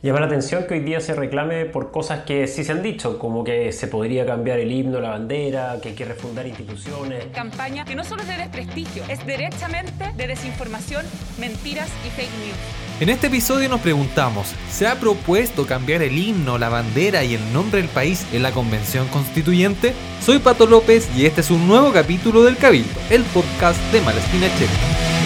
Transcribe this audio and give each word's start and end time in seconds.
Llama 0.00 0.20
la 0.20 0.26
atención 0.26 0.64
que 0.68 0.74
hoy 0.74 0.80
día 0.80 1.00
se 1.00 1.12
reclame 1.12 1.64
por 1.64 1.90
cosas 1.90 2.20
que 2.20 2.46
sí 2.46 2.62
se 2.62 2.70
han 2.70 2.84
dicho, 2.84 3.18
como 3.18 3.42
que 3.42 3.72
se 3.72 3.88
podría 3.88 4.24
cambiar 4.24 4.60
el 4.60 4.70
himno, 4.70 5.00
la 5.00 5.10
bandera, 5.10 5.76
que 5.82 5.88
hay 5.88 5.94
que 5.96 6.04
refundar 6.04 6.46
instituciones. 6.46 7.26
Campaña 7.34 7.84
que 7.84 7.96
no 7.96 8.04
solo 8.04 8.22
es 8.22 8.28
de 8.28 8.36
desprestigio, 8.36 9.02
es 9.08 9.26
derechamente 9.26 10.12
de 10.16 10.26
desinformación, 10.28 11.04
mentiras 11.40 11.88
y 12.06 12.10
fake 12.10 12.30
news. 12.30 13.00
En 13.00 13.08
este 13.08 13.26
episodio 13.26 13.68
nos 13.68 13.80
preguntamos, 13.80 14.54
¿se 14.70 14.86
ha 14.86 15.00
propuesto 15.00 15.66
cambiar 15.66 16.02
el 16.02 16.16
himno, 16.16 16.58
la 16.58 16.68
bandera 16.68 17.24
y 17.24 17.34
el 17.34 17.52
nombre 17.52 17.80
del 17.80 17.90
país 17.90 18.24
en 18.32 18.44
la 18.44 18.52
Convención 18.52 19.08
Constituyente? 19.08 19.94
Soy 20.20 20.38
Pato 20.38 20.66
López 20.66 21.08
y 21.16 21.26
este 21.26 21.40
es 21.40 21.50
un 21.50 21.66
nuevo 21.66 21.92
capítulo 21.92 22.44
del 22.44 22.56
Cabildo, 22.56 23.00
el 23.10 23.24
podcast 23.24 23.80
de 23.90 24.00
Malespina 24.02 24.46
Chile. 24.58 25.17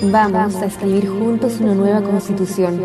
Vamos 0.00 0.54
a 0.56 0.66
escribir 0.66 1.08
juntos 1.08 1.54
una 1.60 1.74
nueva 1.74 2.00
constitución, 2.00 2.80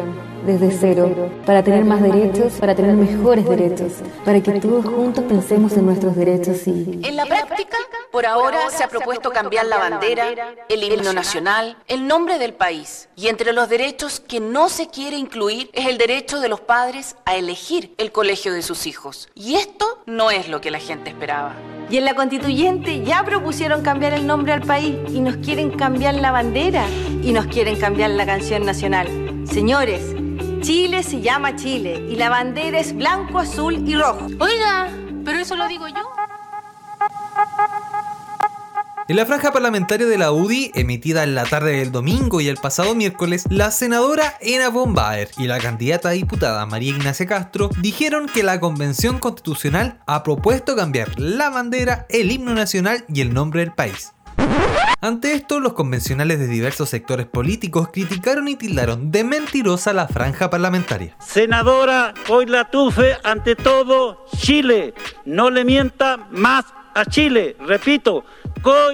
desde 0.48 0.72
cero, 0.72 1.32
para 1.46 1.64
tener 1.64 1.86
más 1.86 2.02
derechos, 2.02 2.54
para 2.54 2.74
tener 2.74 2.96
mejores 2.96 3.48
derechos, 3.48 3.94
para 4.26 4.42
que 4.42 4.60
todos 4.60 4.84
juntos 4.86 5.24
pensemos 5.26 5.74
en 5.74 5.86
nuestros 5.86 6.16
derechos 6.16 6.68
y... 6.68 7.02
En 7.04 7.16
la 7.16 7.26
práctica, 7.26 7.78
por 8.12 8.26
ahora 8.26 8.72
se 8.72 8.84
ha 8.84 8.88
propuesto 8.88 9.30
cambiar 9.30 9.68
la 9.68 9.78
bandera, 9.78 10.56
el 10.68 10.84
himno 10.84 11.14
nacional, 11.14 11.78
el 11.88 12.08
nombre 12.08 12.40
del 12.40 12.56
país. 12.56 13.10
Y 13.16 13.28
entre 13.28 13.54
los 13.54 13.70
derechos 13.70 14.20
que 14.20 14.40
no 14.40 14.68
se 14.68 14.88
quiere 14.88 15.16
incluir 15.16 15.70
es 15.74 15.86
el 15.86 16.00
derecho 16.00 16.40
de 16.40 16.50
los 16.50 16.62
padres 16.62 17.16
a 17.26 17.36
elegir 17.36 17.94
el 18.00 18.12
colegio 18.12 18.54
de 18.54 18.64
sus 18.64 18.88
hijos. 18.88 19.30
Y 19.36 19.56
esto 19.56 20.02
no 20.08 20.32
es 20.32 20.50
lo 20.50 20.62
que 20.62 20.72
la 20.72 20.80
gente 20.80 21.12
esperaba. 21.12 21.54
Y 21.90 21.98
en 21.98 22.06
la 22.06 22.16
constituyente 22.16 23.04
ya 23.04 23.24
propusieron 23.24 23.82
cambiar 23.84 24.14
el 24.14 24.26
nombre 24.26 24.54
al 24.54 24.62
país 24.62 24.96
y 25.10 25.20
nos 25.20 25.38
quieren 25.38 25.72
cambiar 25.72 26.16
la 26.16 26.32
bandera 26.32 26.86
y 27.22 27.32
nos 27.32 27.46
quieren 27.48 27.80
cambiar 27.80 28.12
la 28.12 28.26
canción 28.26 28.66
nacional. 28.66 29.08
Señores, 29.46 30.16
Chile 30.62 31.04
se 31.04 31.22
llama 31.22 31.56
Chile 31.56 32.06
y 32.10 32.16
la 32.16 32.30
bandera 32.30 32.80
es 32.80 32.96
blanco, 32.96 33.40
azul 33.40 33.88
y 33.88 33.96
rojo. 33.96 34.28
Oiga, 34.40 34.88
pero 35.26 35.40
eso 35.40 35.56
lo 35.56 35.68
digo 35.68 35.88
yo. 35.88 36.13
En 39.14 39.18
la 39.18 39.28
franja 39.28 39.52
parlamentaria 39.52 40.08
de 40.08 40.18
la 40.18 40.32
UDI, 40.32 40.72
emitida 40.74 41.22
en 41.24 41.36
la 41.36 41.44
tarde 41.44 41.78
del 41.78 41.92
domingo 41.92 42.42
y 42.42 42.48
el 42.48 42.58
pasado 42.58 42.96
miércoles, 42.96 43.44
la 43.48 43.70
senadora 43.70 44.40
Ena 44.42 44.70
von 44.70 44.96
Baer 44.96 45.30
y 45.38 45.46
la 45.46 45.60
candidata 45.60 46.10
a 46.10 46.14
diputada 46.14 46.66
María 46.66 46.96
Ignacia 46.96 47.28
Castro 47.28 47.70
dijeron 47.80 48.26
que 48.26 48.42
la 48.42 48.60
Convención 48.60 49.20
Constitucional 49.20 50.00
ha 50.08 50.24
propuesto 50.24 50.76
cambiar 50.76 51.20
la 51.20 51.52
bandera, 51.52 52.08
el 52.10 52.32
himno 52.32 52.56
nacional 52.56 53.06
y 53.08 53.22
el 53.22 53.36
nombre 53.36 53.60
del 53.60 53.72
país. 53.72 54.14
Ante 55.00 55.34
esto, 55.34 55.60
los 55.60 55.74
convencionales 55.74 56.40
de 56.40 56.48
diversos 56.48 56.90
sectores 56.90 57.28
políticos 57.28 57.90
criticaron 57.94 58.48
y 58.48 58.56
tildaron 58.56 59.12
de 59.12 59.24
mentirosa 59.24 59.94
la 59.94 60.08
franja 60.08 60.50
parlamentaria. 60.50 61.16
Senadora 61.20 62.16
Coilatufe, 62.26 63.18
ante 63.24 63.56
todo, 63.56 64.26
Chile, 64.38 64.96
no 65.26 65.52
le 65.52 65.66
mienta 65.66 66.18
más 66.32 66.66
a 66.96 67.06
Chile, 67.06 67.56
repito, 67.60 68.24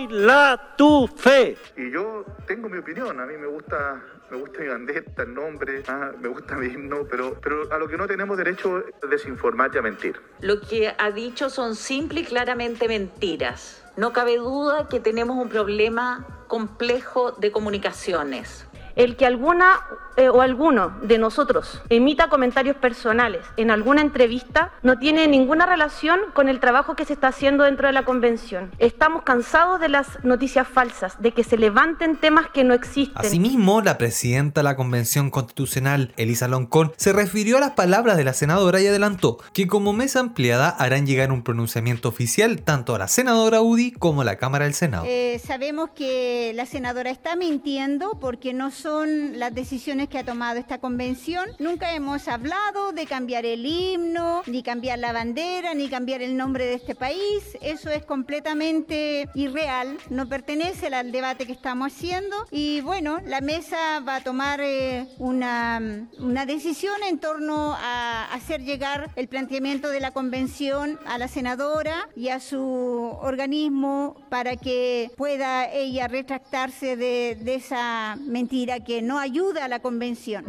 la 0.10 0.76
tu 0.78 1.08
fe. 1.08 1.58
Y 1.78 1.92
yo 1.92 2.26
tengo 2.48 2.70
mi 2.70 2.78
opinión, 2.78 3.20
a 3.20 3.26
mí 3.26 3.38
me 3.38 3.48
gusta 3.48 4.02
me 4.30 4.38
gusta 4.38 4.60
mi 4.60 4.68
bandera, 4.68 5.04
el 5.18 5.34
nombre, 5.34 5.84
ah, 5.88 6.12
me 6.20 6.28
gusta 6.28 6.56
mi 6.56 6.68
himno, 6.68 7.06
pero, 7.10 7.40
pero 7.42 7.72
a 7.74 7.80
lo 7.80 7.88
que 7.88 7.98
no 7.98 8.06
tenemos 8.06 8.38
derecho 8.38 8.78
es 8.80 9.10
desinformar 9.10 9.72
y 9.74 9.80
a 9.80 9.82
mentir. 9.82 10.22
Lo 10.42 10.62
que 10.62 10.94
ha 10.96 11.12
dicho 11.12 11.50
son 11.50 11.76
simple 11.76 12.22
y 12.22 12.26
claramente 12.26 12.88
mentiras. 12.88 13.84
No 13.98 14.14
cabe 14.14 14.38
duda 14.38 14.88
que 14.88 15.00
tenemos 15.00 15.36
un 15.36 15.50
problema 15.50 16.28
complejo 16.48 17.32
de 17.32 17.52
comunicaciones. 17.52 18.69
El 19.00 19.16
que 19.16 19.26
alguna 19.26 19.80
eh, 20.18 20.28
o 20.28 20.42
alguno 20.42 20.90
de 21.02 21.18
nosotros 21.18 21.82
emita 21.88 22.28
comentarios 22.28 22.76
personales 22.76 23.46
en 23.56 23.72
alguna 23.72 24.02
entrevista 24.02 24.74
no 24.84 25.00
tiene 25.00 25.26
ninguna 25.30 25.66
relación 25.66 26.20
con 26.34 26.50
el 26.50 26.60
trabajo 26.60 26.98
que 26.98 27.06
se 27.06 27.14
está 27.14 27.30
haciendo 27.30 27.64
dentro 27.64 27.88
de 27.88 27.94
la 27.94 28.04
convención. 28.04 28.72
Estamos 28.80 29.22
cansados 29.22 29.80
de 29.80 29.88
las 29.88 30.22
noticias 30.26 30.68
falsas, 30.68 31.22
de 31.22 31.32
que 31.32 31.46
se 31.46 31.56
levanten 31.58 32.18
temas 32.18 32.48
que 32.54 32.66
no 32.66 32.74
existen. 32.74 33.26
Asimismo, 33.26 33.80
la 33.80 33.98
presidenta 33.98 34.60
de 34.60 34.66
la 34.66 34.76
Convención 34.76 35.30
Constitucional, 35.30 36.14
Elisa 36.18 36.50
Loncón, 36.50 36.92
se 36.98 37.14
refirió 37.14 37.56
a 37.56 37.62
las 37.62 37.72
palabras 37.72 38.18
de 38.18 38.26
la 38.26 38.34
senadora 38.34 38.82
y 38.82 38.88
adelantó 38.88 39.38
que 39.54 39.68
como 39.68 39.94
mesa 39.94 40.20
ampliada 40.20 40.68
harán 40.68 41.06
llegar 41.06 41.32
un 41.32 41.44
pronunciamiento 41.44 42.10
oficial 42.10 42.64
tanto 42.64 42.96
a 42.96 43.00
la 43.00 43.08
senadora 43.08 43.62
UDI 43.62 43.94
como 43.94 44.24
a 44.24 44.26
la 44.26 44.36
Cámara 44.36 44.66
del 44.66 44.74
Senado. 44.74 45.06
Eh, 45.08 45.40
sabemos 45.42 45.92
que 45.92 46.52
la 46.56 46.66
senadora 46.66 47.10
está 47.10 47.38
mintiendo 47.38 48.18
porque 48.20 48.54
no 48.54 48.72
son 48.72 48.89
las 48.90 49.54
decisiones 49.54 50.10
que 50.10 50.18
ha 50.18 50.26
tomado 50.26 50.60
esta 50.60 50.80
convención. 50.80 51.48
Nunca 51.60 51.94
hemos 51.94 52.28
hablado 52.28 52.92
de 52.92 53.06
cambiar 53.06 53.46
el 53.46 53.66
himno, 53.66 54.42
ni 54.48 54.64
cambiar 54.64 55.00
la 55.00 55.14
bandera, 55.14 55.74
ni 55.76 55.90
cambiar 55.90 56.22
el 56.22 56.36
nombre 56.36 56.66
de 56.66 56.74
este 56.74 56.96
país. 56.96 57.58
Eso 57.62 57.92
es 57.92 58.04
completamente 58.04 59.30
irreal, 59.36 59.98
no 60.10 60.28
pertenece 60.28 60.88
al 60.88 61.12
debate 61.12 61.46
que 61.46 61.52
estamos 61.52 61.94
haciendo. 61.94 62.36
Y 62.52 62.82
bueno, 62.82 63.20
la 63.26 63.42
mesa 63.42 64.00
va 64.00 64.18
a 64.18 64.24
tomar 64.24 64.60
eh, 64.62 65.08
una, 65.20 66.08
una 66.20 66.46
decisión 66.46 66.96
en 67.08 67.20
torno 67.20 67.76
a 67.76 68.34
hacer 68.34 68.62
llegar 68.64 69.12
el 69.16 69.28
planteamiento 69.28 69.90
de 69.90 70.00
la 70.00 70.12
convención 70.12 71.00
a 71.06 71.18
la 71.18 71.28
senadora 71.28 72.10
y 72.16 72.30
a 72.30 72.40
su 72.40 73.18
organismo 73.22 74.16
para 74.30 74.56
que 74.56 75.12
pueda 75.16 75.72
ella 75.72 76.08
retractarse 76.08 76.96
de, 76.96 77.38
de 77.40 77.56
esa 77.56 78.18
mentira 78.20 78.69
que 78.78 79.02
no 79.02 79.18
ayuda 79.18 79.66
a 79.66 79.68
la 79.68 79.80
convención. 79.80 80.46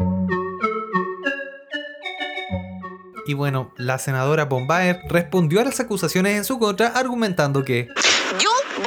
Y 3.27 3.35
bueno, 3.35 3.73
la 3.77 3.99
senadora 3.99 4.45
Bombaer 4.45 5.01
respondió 5.09 5.61
a 5.61 5.65
las 5.65 5.81
acusaciones 5.81 6.37
en 6.37 6.45
su 6.45 6.59
contra 6.59 6.89
argumentando 6.89 7.65
que 7.65 7.89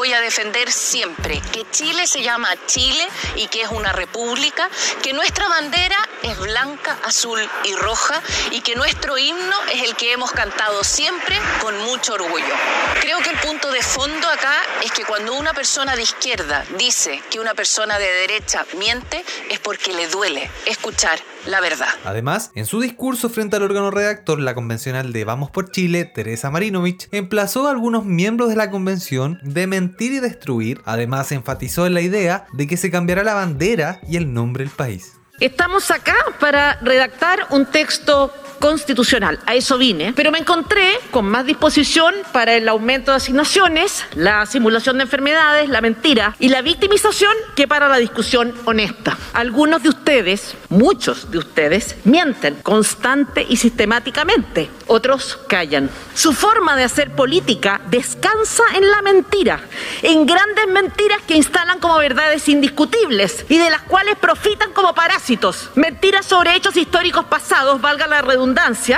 voy 0.03 0.11
a 0.11 0.19
defender 0.19 0.69
siempre 0.69 1.41
que 1.53 1.65
Chile 1.71 2.07
se 2.07 2.21
llama 2.21 2.49
Chile 2.65 3.07
y 3.37 3.47
que 3.47 3.61
es 3.61 3.69
una 3.69 3.93
república, 3.93 4.69
que 5.01 5.13
nuestra 5.13 5.47
bandera 5.47 5.95
es 6.23 6.37
blanca, 6.39 6.99
azul 7.05 7.39
y 7.63 7.73
roja 7.75 8.21
y 8.51 8.59
que 8.59 8.75
nuestro 8.75 9.17
himno 9.17 9.55
es 9.71 9.81
el 9.83 9.95
que 9.95 10.11
hemos 10.11 10.33
cantado 10.33 10.83
siempre 10.83 11.39
con 11.61 11.77
mucho 11.85 12.15
orgullo. 12.15 12.53
Creo 12.99 13.19
que 13.19 13.29
el 13.29 13.37
punto 13.37 13.71
de 13.71 13.81
fondo 13.81 14.27
acá 14.27 14.61
es 14.83 14.91
que 14.91 15.05
cuando 15.05 15.35
una 15.35 15.53
persona 15.53 15.95
de 15.95 16.01
izquierda 16.01 16.65
dice 16.77 17.23
que 17.31 17.39
una 17.39 17.53
persona 17.53 17.97
de 17.97 18.11
derecha 18.11 18.65
miente 18.73 19.23
es 19.49 19.59
porque 19.59 19.93
le 19.93 20.09
duele 20.09 20.51
escuchar 20.65 21.17
la 21.45 21.61
verdad. 21.61 21.87
Además, 22.05 22.51
en 22.55 22.65
su 22.65 22.79
discurso 22.79 23.29
frente 23.29 23.55
al 23.55 23.63
órgano 23.63 23.91
redactor, 23.91 24.39
la 24.39 24.55
convencional 24.55 25.13
de 25.13 25.25
Vamos 25.25 25.51
por 25.51 25.71
Chile, 25.71 26.05
Teresa 26.05 26.51
Marinovich, 26.51 27.07
emplazó 27.11 27.67
a 27.67 27.71
algunos 27.71 28.05
miembros 28.05 28.49
de 28.49 28.55
la 28.55 28.69
convención 28.71 29.39
de 29.43 29.67
mentir 29.67 30.13
y 30.13 30.19
destruir. 30.19 30.81
Además, 30.85 31.31
enfatizó 31.31 31.85
en 31.85 31.93
la 31.93 32.01
idea 32.01 32.45
de 32.53 32.67
que 32.67 32.77
se 32.77 32.91
cambiará 32.91 33.23
la 33.23 33.33
bandera 33.33 33.99
y 34.07 34.17
el 34.17 34.33
nombre 34.33 34.63
del 34.63 34.73
país. 34.73 35.13
Estamos 35.39 35.89
acá 35.91 36.15
para 36.39 36.79
redactar 36.81 37.47
un 37.49 37.65
texto 37.65 38.31
constitucional. 38.63 39.39
A 39.45 39.55
eso 39.55 39.77
vine. 39.77 40.13
Pero 40.15 40.31
me 40.31 40.39
encontré 40.39 40.97
con 41.11 41.25
más 41.25 41.45
disposición 41.45 42.15
para 42.31 42.55
el 42.55 42.69
aumento 42.69 43.11
de 43.11 43.17
asignaciones, 43.17 44.05
la 44.15 44.45
simulación 44.45 44.99
de 44.99 45.03
enfermedades, 45.03 45.67
la 45.67 45.81
mentira 45.81 46.33
y 46.39 46.47
la 46.47 46.61
victimización 46.61 47.33
que 47.57 47.67
para 47.67 47.89
la 47.89 47.97
discusión 47.97 48.53
honesta. 48.63 49.17
Algunos 49.33 49.83
de 49.83 49.89
ustedes, 49.89 50.55
muchos 50.69 51.29
de 51.29 51.39
ustedes, 51.39 51.97
mienten 52.05 52.55
constante 52.63 53.45
y 53.49 53.57
sistemáticamente. 53.57 54.69
Otros 54.87 55.37
callan. 55.49 55.89
Su 56.13 56.31
forma 56.31 56.77
de 56.77 56.85
hacer 56.85 57.11
política 57.11 57.81
descansa 57.89 58.63
en 58.75 58.89
la 58.89 59.01
mentira, 59.01 59.59
en 60.03 60.25
grandes 60.25 60.67
mentiras 60.69 61.21
que 61.27 61.35
instalan 61.35 61.79
como 61.79 61.97
verdades 61.97 62.47
indiscutibles 62.47 63.45
y 63.49 63.57
de 63.57 63.69
las 63.69 63.81
cuales 63.81 64.15
profitan 64.17 64.71
como 64.71 64.95
parásitos. 64.95 65.69
Mentiras 65.75 66.25
sobre 66.25 66.55
hechos 66.55 66.77
históricos 66.77 67.25
pasados, 67.25 67.81
valga 67.81 68.07
la 68.07 68.21
redundancia 68.21 68.52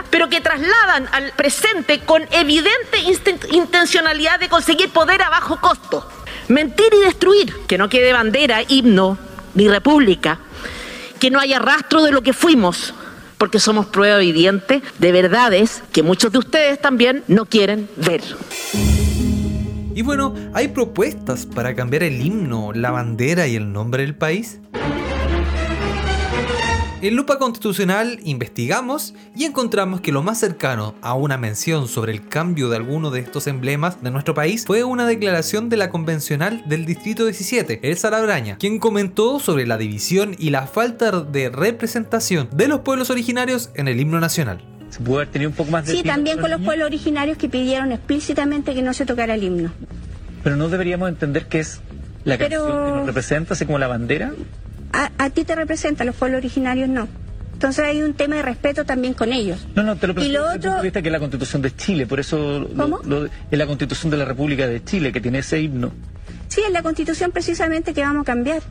pero 0.09 0.29
que 0.29 0.41
trasladan 0.41 1.07
al 1.11 1.31
presente 1.33 1.99
con 1.99 2.23
evidente 2.31 2.99
intencionalidad 3.51 4.39
de 4.39 4.49
conseguir 4.49 4.89
poder 4.89 5.21
a 5.21 5.29
bajo 5.29 5.59
costo. 5.59 6.07
Mentir 6.47 6.93
y 6.93 7.05
destruir, 7.05 7.53
que 7.67 7.77
no 7.77 7.89
quede 7.89 8.13
bandera, 8.13 8.61
himno 8.67 9.17
ni 9.55 9.67
república, 9.67 10.39
que 11.19 11.31
no 11.31 11.39
haya 11.39 11.59
rastro 11.59 12.03
de 12.03 12.11
lo 12.11 12.21
que 12.21 12.33
fuimos, 12.33 12.93
porque 13.37 13.59
somos 13.59 13.87
prueba 13.87 14.21
evidente 14.21 14.81
de 14.99 15.11
verdades 15.11 15.81
que 15.91 16.03
muchos 16.03 16.31
de 16.31 16.39
ustedes 16.39 16.79
también 16.79 17.23
no 17.27 17.45
quieren 17.45 17.89
ver. 17.95 18.21
Y 19.95 20.01
bueno, 20.01 20.35
¿hay 20.53 20.67
propuestas 20.67 21.45
para 21.45 21.73
cambiar 21.73 22.03
el 22.03 22.21
himno, 22.21 22.73
la 22.73 22.91
bandera 22.91 23.47
y 23.47 23.55
el 23.55 23.71
nombre 23.71 24.03
del 24.03 24.13
país? 24.13 24.59
En 27.05 27.15
Lupa 27.15 27.37
Constitucional 27.37 28.19
investigamos 28.23 29.13
y 29.35 29.43
encontramos 29.43 30.01
que 30.01 30.11
lo 30.11 30.23
más 30.23 30.39
cercano 30.39 30.95
a 31.03 31.13
una 31.13 31.37
mención 31.37 31.87
sobre 31.87 32.11
el 32.11 32.27
cambio 32.27 32.67
de 32.67 32.77
alguno 32.77 33.11
de 33.11 33.19
estos 33.19 33.45
emblemas 33.45 34.01
de 34.01 34.09
nuestro 34.09 34.33
país 34.33 34.65
fue 34.65 34.83
una 34.83 35.05
declaración 35.05 35.69
de 35.69 35.77
la 35.77 35.91
convencional 35.91 36.63
del 36.67 36.87
Distrito 36.87 37.25
17, 37.25 37.81
Elsa 37.83 38.09
Labraña, 38.09 38.57
quien 38.57 38.79
comentó 38.79 39.39
sobre 39.39 39.67
la 39.67 39.77
división 39.77 40.35
y 40.39 40.49
la 40.49 40.65
falta 40.65 41.11
de 41.11 41.49
representación 41.49 42.49
de 42.51 42.67
los 42.67 42.79
pueblos 42.79 43.11
originarios 43.11 43.69
en 43.75 43.87
el 43.87 43.99
himno 43.99 44.19
nacional. 44.19 44.63
¿Se 44.89 44.99
pudo 44.99 45.17
haber 45.17 45.27
tenido 45.27 45.51
un 45.51 45.55
poco 45.55 45.69
más 45.69 45.85
de 45.85 45.91
Sí, 45.91 46.01
también 46.01 46.39
con 46.39 46.49
los 46.49 46.59
los 46.59 46.65
pueblos 46.65 46.87
originarios 46.87 47.37
que 47.37 47.49
pidieron 47.49 47.91
explícitamente 47.91 48.73
que 48.73 48.81
no 48.81 48.95
se 48.95 49.05
tocara 49.05 49.35
el 49.35 49.43
himno. 49.43 49.71
Pero 50.43 50.55
no 50.55 50.69
deberíamos 50.69 51.07
entender 51.09 51.45
que 51.45 51.59
es 51.59 51.81
la 52.23 52.39
Pero- 52.39 52.61
canción 52.65 52.85
que 52.85 52.97
nos 52.97 53.05
representa, 53.05 53.53
así 53.53 53.67
como 53.67 53.77
la 53.77 53.85
bandera. 53.85 54.33
A, 54.97 55.11
a 55.17 55.29
ti 55.29 55.43
te 55.43 55.55
representa, 55.55 56.03
los 56.05 56.15
pueblos 56.15 56.37
originarios 56.39 56.87
no. 56.89 57.07
Entonces 57.53 57.85
hay 57.85 58.01
un 58.01 58.13
tema 58.13 58.35
de 58.37 58.41
respeto 58.41 58.85
también 58.85 59.13
con 59.13 59.31
ellos. 59.33 59.65
No, 59.75 59.83
no, 59.83 59.95
te 59.95 60.07
lo 60.07 60.13
lo 60.13 60.21
desde 60.21 60.39
otro- 60.39 60.81
vista 60.81 61.01
que 61.01 61.07
es 61.09 61.11
la 61.13 61.19
constitución 61.19 61.61
de 61.61 61.75
Chile, 61.75 62.05
por 62.05 62.19
eso 62.19 62.67
¿Cómo? 62.75 62.99
lo- 63.05 63.25
es 63.25 63.31
la 63.51 63.65
constitución 63.65 64.09
de 64.11 64.17
la 64.17 64.25
República 64.25 64.67
de 64.67 64.83
Chile 64.83 65.11
que 65.11 65.21
tiene 65.21 65.39
ese 65.39 65.59
himno. 65.61 65.91
Sí, 66.47 66.61
es 66.65 66.71
la 66.71 66.81
constitución 66.83 67.31
precisamente 67.31 67.93
que 67.93 68.01
vamos 68.01 68.21
a 68.23 68.25
cambiar. 68.25 68.61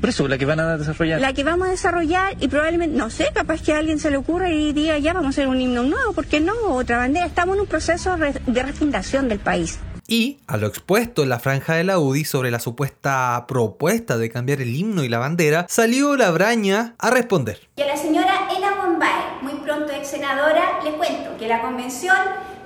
Por 0.00 0.10
eso, 0.10 0.28
la 0.28 0.36
que 0.36 0.44
van 0.44 0.60
a 0.60 0.76
desarrollar. 0.76 1.20
La 1.22 1.32
que 1.32 1.42
vamos 1.42 1.68
a 1.68 1.70
desarrollar 1.70 2.34
y 2.38 2.48
probablemente, 2.48 2.96
no 2.96 3.08
sé, 3.08 3.28
capaz 3.34 3.62
que 3.62 3.72
a 3.72 3.78
alguien 3.78 3.98
se 3.98 4.10
le 4.10 4.18
ocurra 4.18 4.50
y 4.50 4.72
diga 4.74 4.98
ya 4.98 5.14
vamos 5.14 5.28
a 5.28 5.30
hacer 5.30 5.48
un 5.48 5.58
himno 5.60 5.82
nuevo, 5.82 6.12
¿por 6.12 6.26
qué 6.26 6.38
no? 6.40 6.52
Otra 6.68 6.98
bandera. 6.98 7.24
Estamos 7.26 7.56
en 7.56 7.62
un 7.62 7.66
proceso 7.66 8.14
de 8.16 8.62
refundación 8.62 9.26
del 9.28 9.38
país. 9.38 9.78
Y 10.08 10.38
a 10.46 10.56
lo 10.56 10.68
expuesto 10.68 11.22
en 11.22 11.28
la 11.28 11.40
franja 11.40 11.74
de 11.74 11.84
la 11.84 11.98
UDI 11.98 12.24
sobre 12.24 12.52
la 12.52 12.60
supuesta 12.60 13.44
propuesta 13.48 14.16
de 14.16 14.30
cambiar 14.30 14.60
el 14.60 14.74
himno 14.74 15.02
y 15.02 15.08
la 15.08 15.18
bandera, 15.18 15.66
salió 15.68 16.16
la 16.16 16.30
braña 16.30 16.94
a 16.98 17.10
responder. 17.10 17.68
Y 17.76 17.82
a 17.82 17.86
la 17.86 17.96
señora 17.96 18.48
Ena 18.56 18.76
Bombay, 18.76 19.42
muy 19.42 19.54
pronto 19.64 19.92
ex 19.92 20.08
senadora, 20.08 20.80
le 20.84 20.92
cuento 20.92 21.36
que 21.36 21.48
la 21.48 21.60
convención 21.60 22.16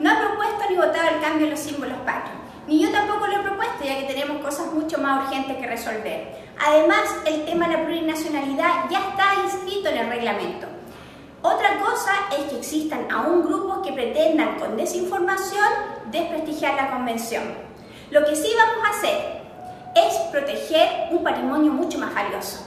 no 0.00 0.10
ha 0.10 0.18
propuesto 0.18 0.64
ni 0.68 0.76
votado 0.76 1.08
el 1.16 1.20
cambio 1.22 1.46
de 1.46 1.52
los 1.52 1.60
símbolos 1.60 1.98
patrios. 2.04 2.36
Ni 2.68 2.82
yo 2.82 2.90
tampoco 2.92 3.26
lo 3.26 3.40
he 3.40 3.42
propuesto, 3.42 3.84
ya 3.84 3.98
que 3.98 4.12
tenemos 4.12 4.44
cosas 4.44 4.72
mucho 4.72 4.98
más 4.98 5.24
urgentes 5.24 5.56
que 5.56 5.66
resolver. 5.66 6.50
Además, 6.64 7.00
el 7.26 7.46
tema 7.46 7.68
de 7.68 7.76
la 7.78 7.84
plurinacionalidad 7.84 8.90
ya 8.90 8.98
está 9.08 9.34
inscrito 9.44 9.88
en 9.88 9.96
el 9.96 10.08
reglamento. 10.08 10.79
Otra 11.42 11.78
cosa 11.80 12.12
es 12.38 12.50
que 12.50 12.58
existan 12.58 13.10
aún 13.10 13.42
grupos 13.42 13.78
que 13.82 13.94
pretendan 13.94 14.58
con 14.58 14.76
desinformación 14.76 15.64
desprestigiar 16.10 16.74
la 16.74 16.90
convención. 16.90 17.42
Lo 18.10 18.26
que 18.26 18.36
sí 18.36 18.52
vamos 18.54 18.86
a 18.86 18.98
hacer 18.98 19.40
es 19.96 20.18
proteger 20.30 21.08
un 21.10 21.24
patrimonio 21.24 21.72
mucho 21.72 21.98
más 21.98 22.14
valioso, 22.14 22.58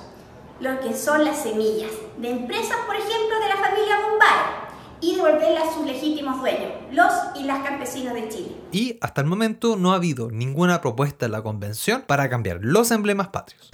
lo 0.60 0.80
que 0.80 0.96
son 0.96 1.24
las 1.24 1.44
semillas 1.44 1.92
de 2.18 2.32
empresas, 2.32 2.78
por 2.88 2.96
ejemplo, 2.96 3.40
de 3.40 3.50
la 3.50 3.58
familia 3.58 3.96
Bombay, 4.10 4.64
y 5.02 5.18
devolverlas 5.18 5.68
a 5.68 5.74
sus 5.74 5.86
legítimos 5.86 6.40
dueños, 6.40 6.72
los 6.92 7.14
y 7.36 7.44
las 7.44 7.62
campesinos 7.62 8.16
de 8.16 8.30
Chile. 8.30 8.56
Y 8.72 8.98
hasta 9.02 9.22
el 9.22 9.28
momento 9.28 9.76
no 9.76 9.92
ha 9.92 9.98
habido 9.98 10.32
ninguna 10.32 10.82
propuesta 10.82 11.28
en 11.28 11.34
la 11.34 11.44
convención 11.44 12.06
para 12.08 12.28
cambiar 12.28 12.58
los 12.62 12.90
emblemas 12.90 13.28
patrios. 13.28 13.70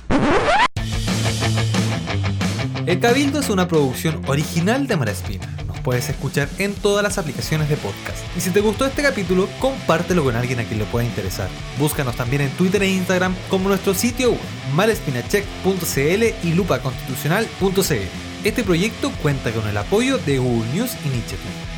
El 2.90 3.00
Cabildo 3.00 3.40
es 3.40 3.52
una 3.52 3.68
producción 3.68 4.20
original 4.26 4.88
de 4.88 4.98
Marespina. 4.98 5.46
Nos 5.68 5.80
puedes 5.82 6.10
escuchar 6.10 6.50
en 6.58 6.74
todas 6.74 7.04
las 7.04 7.20
aplicaciones 7.20 7.70
de 7.70 7.78
podcast. 7.78 8.18
Y 8.36 8.42
si 8.42 8.50
te 8.50 8.62
gustó 8.62 8.88
este 8.88 9.04
capítulo, 9.04 9.48
compártelo 9.60 10.24
con 10.24 10.36
alguien 10.36 10.60
a 10.60 10.64
quien 10.64 10.80
le 10.80 10.86
pueda 10.86 11.06
interesar. 11.06 11.50
Búscanos 11.78 12.16
también 12.16 12.42
en 12.42 12.50
Twitter 12.50 12.82
e 12.82 12.90
Instagram 12.90 13.36
como 13.48 13.70
nuestro 13.70 13.94
sitio 13.94 14.32
web 14.32 14.40
malespinacheck.cl 14.74 16.48
y 16.48 16.54
lupaconstitucional.cl. 16.56 18.44
Este 18.44 18.64
proyecto 18.64 19.12
cuenta 19.22 19.52
con 19.52 19.68
el 19.68 19.78
apoyo 19.78 20.18
de 20.18 20.40
Google 20.40 20.74
News 20.74 20.94
Initiative. 21.06 21.69